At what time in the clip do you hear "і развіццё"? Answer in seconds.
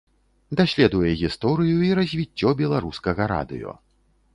1.91-2.49